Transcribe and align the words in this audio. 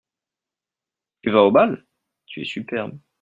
Tu 1.21 1.29
vas 1.29 1.43
au 1.43 1.51
bal? 1.51 1.85
tu 2.25 2.41
es 2.41 2.45
superbe. 2.45 2.97